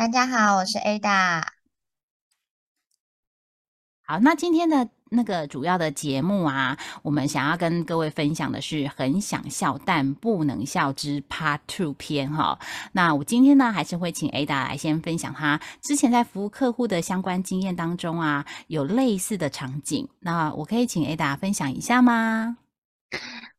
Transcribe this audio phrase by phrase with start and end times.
[0.00, 1.42] 大家好，我是 Ada。
[4.02, 12.58] 好，那今天的那个主要的节目啊，我们想要跟各位分享的是很想笑但不能笑之 Part Two 篇哈。
[12.92, 20.08] 那我今天呢，还是会请 Ada 来先分享她之前在服务客户的相关经验当中啊，有类似的场景。
[20.20, 22.56] 那我可以请 Ada 分享一下吗？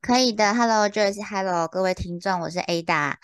[0.01, 3.17] 可以的，Hello Joyce，Hello 各位听众，我是 Ada。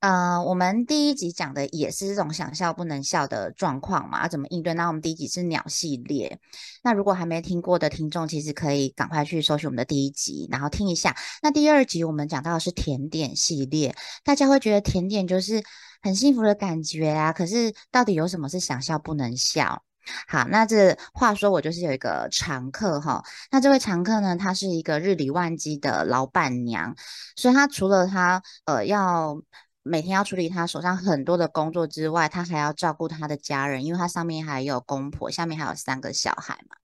[0.00, 4.72] 呃，我们第一集讲的也是这种想笑不能笑的状况嘛，要怎么应对？
[4.74, 6.38] 那我们第一集是鸟系列，
[6.84, 11.16] 那如果还没听过的听众，其实可以赶快去搜寻我们的第一集，然后听一下。
[11.42, 15.64] 那第二集我们讲到的是甜点系列，大家会觉得甜点就是
[16.00, 19.82] 很幸福的感觉啊，可是到底有什么是想笑不能笑？
[20.28, 26.94] 好，那这话说我就是有一个常客哈，那这位常客呢，她是一个日理万机的老板娘，
[27.34, 29.42] 所以她除了她呃要。
[29.88, 36.76] 每天要处理他手上很多的工作之外，他还要照顾他的家人，因为他上面还有公婆，下面还有三个小孩嘛。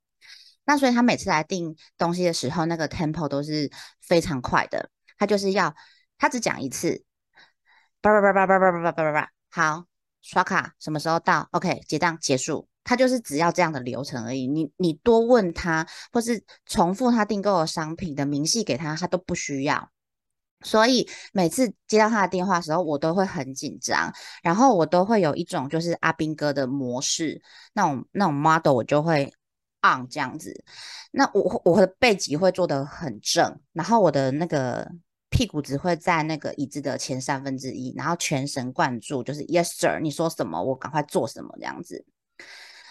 [0.65, 4.89] 那所以他每次来订东西的时候，那个 tempo 都是非常快的。
[5.19, 5.75] 他就是要
[6.17, 7.05] 他只讲一次，
[8.01, 9.85] 叭叭叭叭叭叭叭叭叭叭，好，
[10.23, 12.69] 刷卡什么时候到？OK，结账结束。
[12.83, 14.47] 他就是只要这样的流程而已。
[14.47, 19.91] 你你多问他，或是重复他订购的商品的明细给他，他都不需要。
[20.65, 27.41] 所以每次接到他的电话的时候，我都会很紧张，然后我都会有一种就是阿兵哥的模式，
[27.75, 29.33] 那种那种 model 我就会
[29.83, 30.65] on 这样子。
[31.13, 34.91] 那我我的背脊会坐得很正，然后我的那个
[35.29, 42.05] 屁股只会在那个椅子的前三分之一，然后全神贯注，就是 yes sir，你说什么我赶快做什么这样子。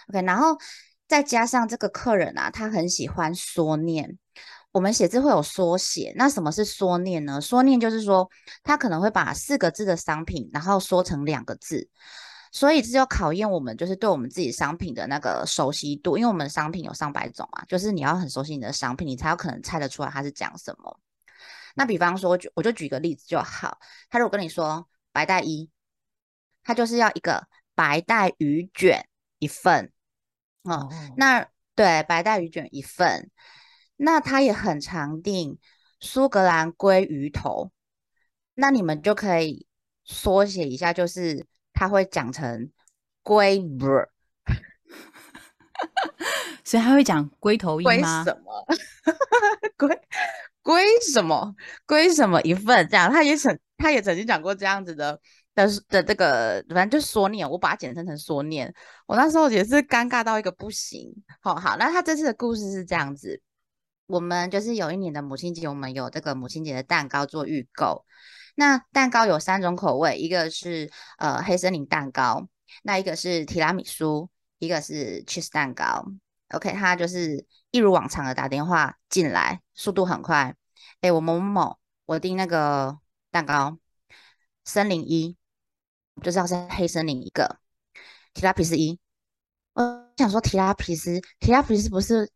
[0.09, 0.57] OK，然后
[1.07, 4.17] 再加上这个客人啊，他很喜欢缩念。
[4.73, 7.39] 我们写字会有缩写，那什么是缩念呢？
[7.39, 8.27] 缩念就是说，
[8.63, 11.87] 他可能会把四个字的商品，然后缩成两个字，
[12.51, 20.99] 所以这就考验我们，就是对我们自己商品的那个熟悉度，因为我们商品有上百种啊，就是你要很熟悉你的商品，你才有可能猜得出来它是讲什么。
[21.75, 23.77] 那比方说，我就举个例子就好，
[24.09, 25.69] 他如果跟你说白带一，
[26.63, 29.07] 他就是要一个白带鱼卷
[29.37, 29.91] 一份，
[30.63, 31.45] 哦，那
[31.75, 33.29] 对，白带鱼卷一份。
[33.95, 35.57] 那他也很常订
[35.99, 37.71] 苏格兰鲑鱼头，
[38.55, 39.65] 那你们就可以
[40.03, 42.69] 缩写一下，就是他会讲成
[43.21, 43.85] 龟不，
[46.65, 48.23] 所以他会讲龟头音吗？
[48.25, 48.65] 什么？
[49.77, 50.01] 龟
[50.61, 51.55] 龟什么？
[51.85, 52.87] 龟什么一份？
[52.89, 55.19] 这样，他也曾他也曾经讲过这样子的
[55.55, 58.73] 的的这个，反正就缩念，我把它简称成缩念。
[59.05, 61.13] 我那时候也是尴尬到一个不行。
[61.41, 63.41] 好好，那他这次的故事是这样子。
[64.13, 68.05] 我们就是有一年的母亲节，我们有这个母亲节的蛋糕做预购。
[68.53, 72.47] 那蛋糕有三种口味，一个是呃黑森林蛋糕，
[72.83, 74.29] 那一个是提拉米苏，
[74.59, 76.05] 一个是 cheese 蛋糕。
[76.49, 80.55] OK，他就是一如往常的打电话进来，速度很快。
[81.01, 82.99] 哎，我某某某，我订那个
[83.31, 83.79] 蛋糕，
[84.63, 85.35] 森林一，
[86.21, 87.57] 就是要是黑森林一个，
[88.35, 88.99] 提拉皮斯一。
[89.73, 92.31] 我想说提拉皮斯，提拉皮斯不是？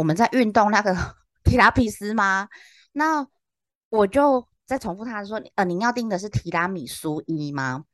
[0.00, 0.96] 我们在运动那个
[1.44, 2.48] 提拉皮斯吗？
[2.92, 3.26] 那
[3.90, 7.84] 我就再重复他说，呃，您要订的是提拉米苏一吗？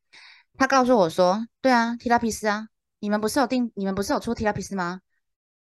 [0.57, 2.69] 他告诉我说，对啊，提拉皮斯啊，
[3.01, 5.01] 你们不是有订，你们不是有出提拉皮斯吗？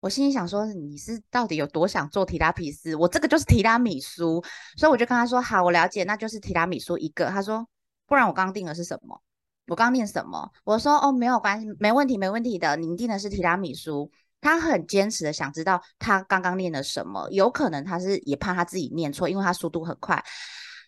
[0.00, 2.96] 我心里想说，你是到底有多想做提拉皮斯？
[2.96, 4.42] 我这个就是提拉米苏，
[4.76, 7.26] 所以我就跟他说，好，我了解，那就是提拉米苏一个。
[7.26, 7.68] 他说，
[8.08, 9.22] 不然我刚刚订的是什么？
[9.68, 10.50] 我刚订什么？
[10.64, 14.10] 我说，哦，没有关系，没问题，没问题的，您订的是提拉米苏。
[14.42, 20.22] 他很坚持的想知道他刚刚念了什么，有可能他是也怕他自己念错，因为他速度很快。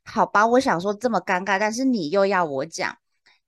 [0.05, 2.99] 好吧，我想说这么尴尬，但是你又要我讲，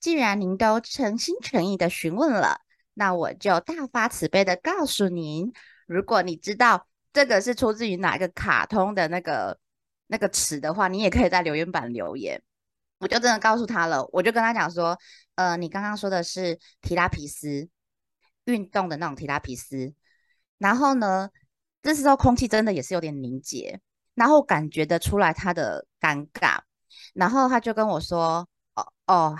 [0.00, 2.60] 既然您都诚心诚意的询问了，
[2.94, 5.52] 那我就大发慈悲的告诉您，
[5.86, 9.58] 如果你知道这个是出自于哪个卡通的那个
[10.06, 12.40] 那个词的话，你也可以在留言板留言。
[13.00, 14.96] 我就真的告诉他了，我就跟他讲说，
[15.34, 17.68] 呃，你刚刚说的是提拉皮斯。
[18.46, 19.94] 运动的那种提拉皮斯，
[20.58, 21.30] 然后呢，
[21.82, 23.80] 这时候空气真的也是有点凝结，
[24.14, 26.58] 然后感觉得出来他的尴尬，
[27.14, 29.36] 然后他就跟我说：“哦哦，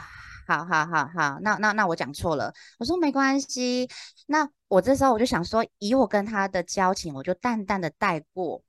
[0.46, 3.88] 好好好好，那那那我讲错了，我说没关系。
[4.26, 8.62] 那我这时候我就想说，以我跟他的交情，我就淡淡的带过，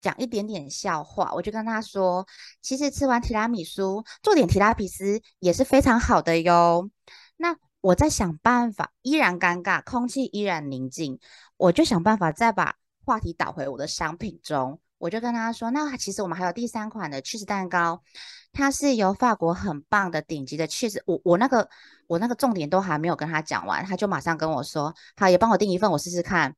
[0.00, 1.32] 讲一点点笑话。
[1.34, 2.26] 我就跟他说，
[2.62, 6.90] 其实吃完提拉米苏，做点提拉皮斯也是非常好的哟。
[7.80, 11.18] 我在想办法，依然尴尬，空气依然宁静，
[11.56, 14.80] 我就想办法再把话题导回我的商品中。
[14.98, 18.02] 我就跟他说，那其实我们还有第三款的 cheese 蛋糕。
[18.52, 21.70] 它是由法国很棒的顶级的 cheese，我我那个
[22.06, 26.54] 我那个重点都还没有跟他讲完，他就马上跟我说，好，也帮我订一份，我试试看。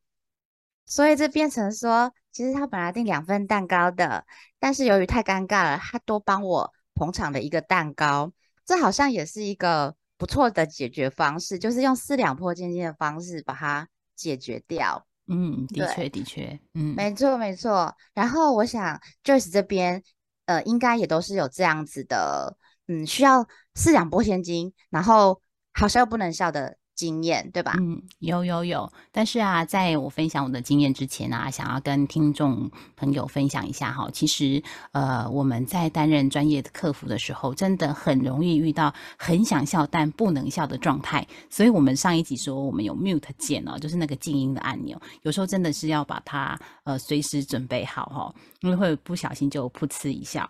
[0.86, 4.24] 所以这变成说，其实他本来订两份蛋糕的，
[4.58, 8.32] 但是由于太尴尬了，他多帮我捧场的一个蛋糕，
[8.64, 15.04] 这好像也是一个不错的解决方式，就是用四两拨千斤的方式把它解决掉。
[15.26, 17.92] 嗯，的确的确，嗯，没错没错。
[18.14, 20.00] 然后我想 Joyce 这边。
[20.44, 22.56] 呃，应该也都是有这样子的，
[22.88, 23.46] 嗯，需要
[23.76, 25.40] 四两拨千斤，然后
[25.72, 27.74] 好笑又不能笑的经验，对吧？
[27.80, 28.90] 嗯，有有有。
[29.10, 34.62] 但是啊，在我分享我的经验之前啊，想要跟听众朋友分享一下哈，其实
[34.92, 41.26] 呃，我们在担任专业的客服的时候，真的很容易遇到很想笑但不能笑的状态。
[41.50, 48.34] 所以我们上一集说我们有 mute 键哦，就是那个静音的按钮，有时候真的是要把它呃随时准备好哈。
[48.60, 50.48] 因为会不小心就噗嗤一笑。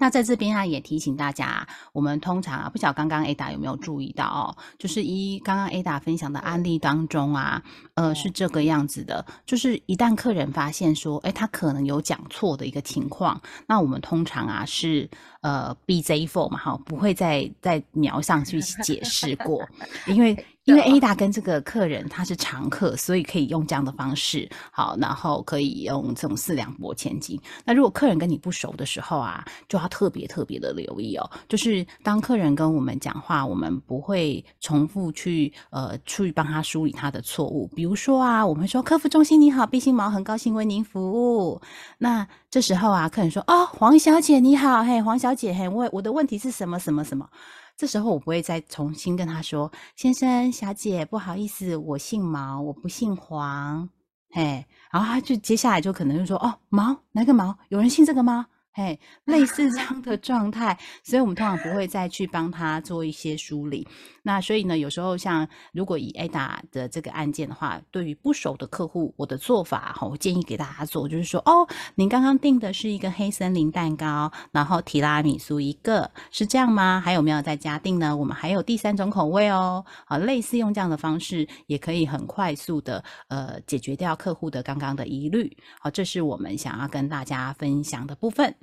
[0.00, 7.62] 那在这边啊，也提醒大家，我们通常啊，不晓得刚刚 Ada 有没有注意到哦，就是一刚刚 Ada 分享的案例当中啊，
[7.94, 15.08] 呃，是这个样子的，就是一旦客人发现说，哎，他可能有讲错的一个情况，那我们通常啊是
[15.42, 19.64] 呃 BZ4 嘛，哈，不会再在描上去 解释过，
[20.06, 20.36] 因为。
[20.64, 27.36] 因为 Ada 跟这个客人他是常客，所以可以用这样的方式，好，然后可以用这种四两拨千斤。
[27.64, 31.28] 那如果客人跟你不熟的时候啊，就要特别特别的留意哦。
[31.48, 37.66] 就是当客人跟我们讲话，我们不会重复去呃去帮他梳理他的错误。
[37.74, 41.60] 比如说啊，我们说客服中心你好，毕心毛很高兴为您服务。
[41.98, 47.26] 那这时候啊，客人说哦，黄小姐你好，嘿，黄小小姐，嘿，我我的问题是什么什么什么。
[47.74, 53.88] 这时候我不会再重新跟他说：“先生、小姐，不好意思，我姓毛，我不姓黄。”
[54.28, 57.56] 嘿，然后他就接下来就可能就说：“哦，毛哪个毛？
[57.70, 63.86] 有人姓这个吗？”嘿，类似这样的状态，所以我们通常不会再去帮他做一些梳理。
[64.22, 76.98] 那所以呢，有时候像如果以 Ada 的这个案件的话，对于不熟的客户，我的做法哈，我建议给大家做，就是说，哦，您刚刚订的是一个黑森林蛋糕，然后提拉米苏一个，是这样吗？
[77.04, 78.16] 还有没有在加订呢？
[78.16, 79.84] 我们还有第三种口味哦。
[80.06, 85.54] 好，类似用这样的方式，也可以很快速的呃解决掉客户的刚刚的疑虑。
[85.78, 88.54] 好，这是我们想要跟大家分享的部分。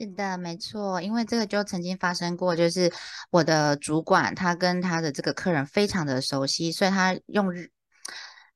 [0.00, 2.90] 是的，没错，因为这个就曾经发生过，就是
[3.30, 7.46] 我的主管他跟他的这个客人非常的熟悉，所以他用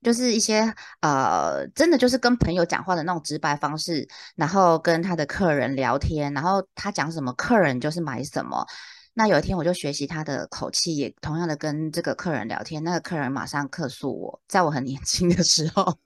[0.02, 8.66] 就是一些呃，真的就是跟朋友讲话的那种直白方式，然后跟他的客人聊天，然后他讲什么，客人就是买什么。
[9.12, 15.98] 那有一天我就学习他的口气，也同样的跟这个客人聊天，那个客人马上客诉我，在我很年轻的时候。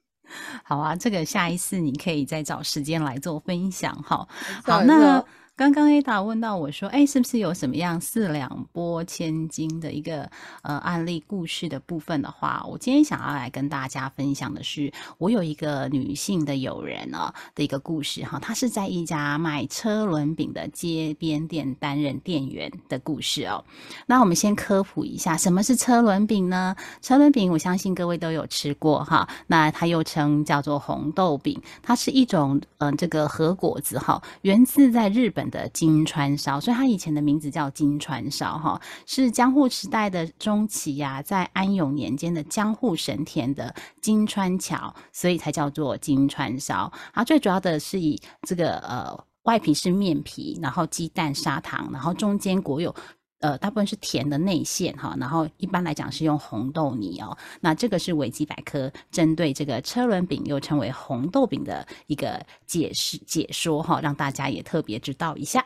[0.63, 4.27] 好啊，这个下一次你可以再找时间来做分享哈。
[4.63, 5.23] 好，那。
[5.59, 10.21] 刚刚 Ada 问到我说：“哎，是不是有什么样四两拨千斤的一个
[10.61, 23.61] 呃案例故事的部分的话，我今天想要来跟大家分享的是，我有一个女性的友人哦的一个故事哈，她是在一家卖车轮饼的街边店担任店员的故事哦。
[24.05, 26.73] 那我们先科普一下，什么是车轮饼呢？
[27.01, 29.27] 车轮饼，我相信各位都有吃过哈。
[29.47, 46.91] 那它又称叫做红豆饼，它是一种嗯这个核果子哈，源自在日本。”的金川烧，所以它以前的名字叫金川烧，哈，是江户时代的中期呀，在安永年间的江户神田的金川桥，所以才叫做金川烧。
[47.13, 52.93] 它，最主要的是以这个呃外皮是面皮，然后鸡蛋、砂糖，然后中间裹有。
[53.39, 57.37] 呃，大部分是甜的内馅哈，然后一般来讲是用红豆泥哦。
[57.61, 65.65] 那这个是维基百科针对这个车轮饼又称为红豆饼的一个解释解说哈，让大家也特别知道一下。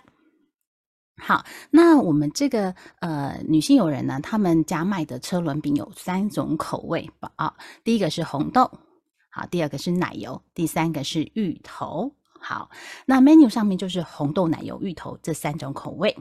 [1.17, 7.31] 好，那我们这个呃女性友人呢，他们家卖的车轮饼有三种口味吧？
[7.35, 7.53] 啊，
[7.83, 8.69] 第一个是红豆，
[9.29, 12.11] 好，第二个是奶油，第三个是芋头。
[12.39, 12.69] 好，
[13.05, 16.15] 那 menu 上面就是红豆、奶油、芋头这三种口味。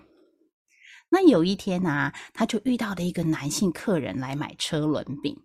[1.14, 5.36] 那有一天呢，他就遇到了一个男性客人来买车轮饼。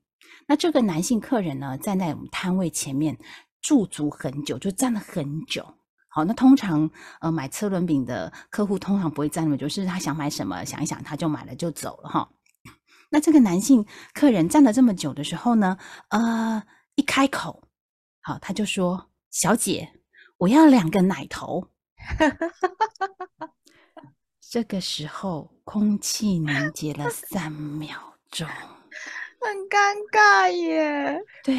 [0.47, 3.17] 那这个男性客人呢，站在我们摊位前面
[3.61, 5.75] 驻足很久，就站了很久。
[6.07, 12.29] 好，那通常呃买车轮饼的客户通常不会站那么久，是他想买什么想一想他就买了就走了哈。
[13.09, 16.63] 那这个男性客人站了这么久的时候呢，呃，
[16.95, 17.61] 一开口，
[18.21, 19.91] 好，他就说：“小姐，
[20.37, 21.67] 我要两个奶头。”
[24.49, 27.89] 这个时候，空气凝结了 三秒
[28.31, 28.47] 钟，
[29.39, 31.21] 很尴尬耶。
[31.43, 31.55] 对。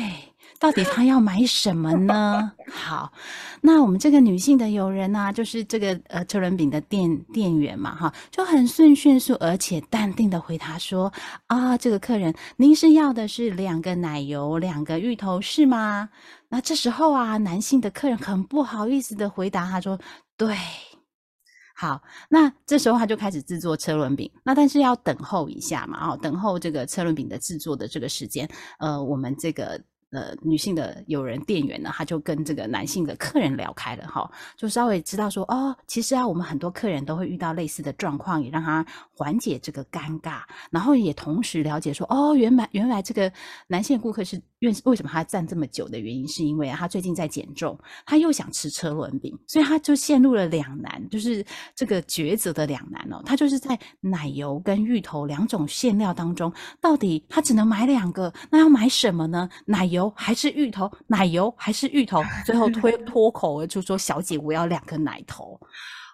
[0.60, 2.52] 到底他要买什么呢？
[2.68, 3.12] 好，
[3.60, 11.12] 那我们这个女性的友人呢，就是这个呃车轮饼的店店员嘛，哈，就很顺迅速而且淡定的回答说：
[11.46, 16.08] 啊，这个客人，您是要的是两个奶油，两个芋头是吗？
[16.48, 19.96] 那这时候啊，男性的客人很不好意思的回答，他说：
[20.36, 20.56] 对。
[21.80, 28.48] 好，那这时候他就开始制作车轮饼，那但是要等候一下嘛，哦，等候这个车轮饼的制作的这个时间，
[28.80, 29.80] 呃，我们这个。
[30.10, 38.82] 呃，女性的有人店员呢，他就跟这个男性的客人聊开了哈，就稍微知道说，哦，其实啊，我们很多客人都会遇到类似的状况，也让他
[39.14, 43.30] 缓解这个尴尬，然后也同时了解说，哦，原来原来这个
[43.66, 56.50] 男性顾客是为为什么他站这么久的原因，是因为啊，他最近在减重，他又想吃车轮饼，所以他就陷入了两难，就是这个抉择的两难哦，他就是在奶油跟芋头两种馅料当中，
[56.80, 59.46] 到底他只能买两个，那要买什么呢？
[59.66, 59.98] 奶油。
[59.98, 60.88] 油还是芋头？
[61.08, 62.22] 奶油还是芋头？
[62.46, 65.58] 最后脱 脱口而出说：“小姐，我要两个奶头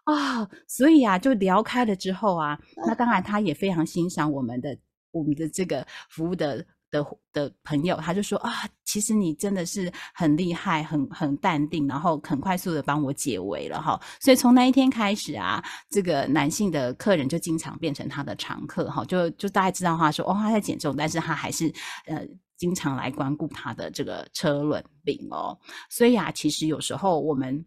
[0.04, 4.74] 啊！”所以啊，就聊开了之后啊，那当然他也非常欣赏我们的
[5.10, 8.50] 我们的这个服务的的的朋友，他就说：“啊，
[8.84, 21.72] 其实你真的是很厉害，很很淡定，然后很快速的帮我解围了哈。”所以从那一天开始啊，这个男性的客人就经常变成他的常客哈，就就大家知道他说：“哦，他在减重，但是他还是
[22.06, 22.24] 呃。”
[22.56, 25.58] 经常来光顾他的这个车轮饼哦，
[25.90, 27.62] 所以啊，其实有时候我们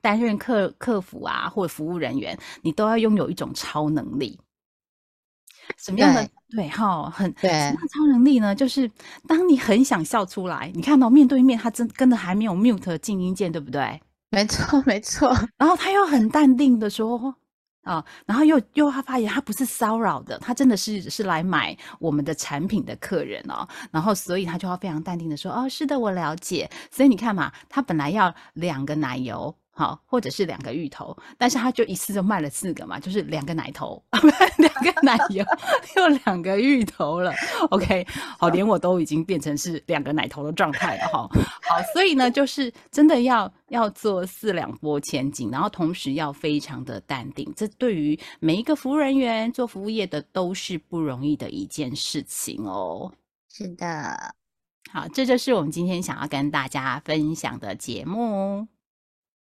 [0.00, 4.38] 担任客客服啊，或者服务人员，你都要拥有一种超能力。
[5.76, 7.10] 什么样的对哈？
[7.10, 7.50] 很对。
[7.50, 8.54] 什么超能力呢？
[8.54, 8.90] 就是
[9.26, 14.00] 当你很想笑出来，你看到面对面他真跟着还没有 mute 静音键，对不对？
[14.30, 15.34] 没错， 没错。
[15.56, 17.34] 然后他又很淡定的说。
[17.84, 26.68] 啊，然后又又他发现他不是骚扰的，他真的是是来买我们的产品的客人哦，然后所以他就要非常淡定的说，哦，是的，我了解。
[26.90, 29.54] 所以你看嘛，他本来要两个奶油。
[29.78, 34.02] 好，或者是两个芋头，但是他就一次就卖了四个嘛，就是两个奶头，
[34.58, 35.44] 两个奶油，
[35.94, 37.32] 又两个芋头了。
[37.70, 38.04] OK，
[38.40, 41.28] 好，连我都已经变成是两个奶头的状态了哈。
[41.30, 53.12] 好，所以呢，就是真的要要做四两拨千斤，然后同时要非常的淡定，这对于每一个服务人员做服务业的都是不容易的一件事情哦。
[53.48, 54.34] 是的，
[54.90, 58.66] 好，这就是我们今天想要跟大家分享的节目。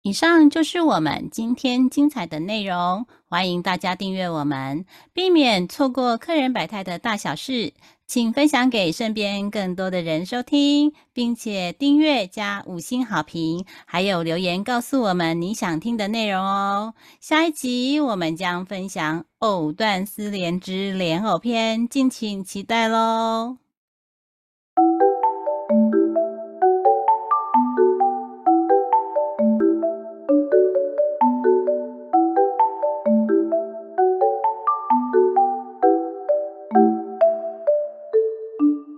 [0.04, 7.72] 以上就是我们今天精彩的内容，欢迎大家订阅我们，避免错过客人百态的大小事。
[8.08, 16.96] 请分享给身边更多的人收听，并且订阅加五星好评，还有留言告诉我们你想听的内容哦。
[17.20, 23.58] 下一集我们将分享《藕断丝连之莲藕篇》，敬请期待喽。